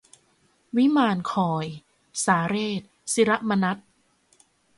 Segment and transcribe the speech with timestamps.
[0.77, 1.65] วิมานคอย-
[2.25, 2.81] สาเรส
[3.13, 3.77] ศิระมนัส